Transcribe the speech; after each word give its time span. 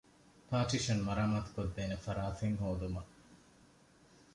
ޕާޓިޝަން 0.49 1.03
މަރާމާތުކޮށްދޭނެ 1.07 1.97
ފަރާތެއް 2.05 2.57
ހޯދުމަށް 2.61 3.11